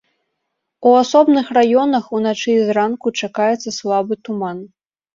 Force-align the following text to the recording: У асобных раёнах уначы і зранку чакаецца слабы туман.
У 0.89 0.93
асобных 1.01 1.51
раёнах 1.59 2.09
уначы 2.21 2.49
і 2.57 2.59
зранку 2.73 3.07
чакаецца 3.23 3.79
слабы 3.81 4.13
туман. 4.29 4.57